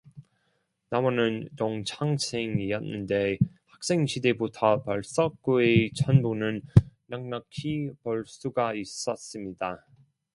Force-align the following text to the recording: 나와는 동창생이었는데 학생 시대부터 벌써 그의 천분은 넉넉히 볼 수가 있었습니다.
나와는 0.89 1.49
동창생이었는데 1.57 3.37
학생 3.67 4.07
시대부터 4.07 4.81
벌써 4.81 5.29
그의 5.43 5.91
천분은 5.93 6.63
넉넉히 7.05 7.91
볼 8.01 8.25
수가 8.25 8.73
있었습니다. 8.73 9.85